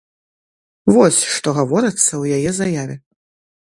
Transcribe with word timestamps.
Вось 0.95 1.19
што 1.35 1.55
гаворыцца 1.61 2.03
ў 2.21 2.43
яе 2.43 2.51
заяве. 2.65 2.95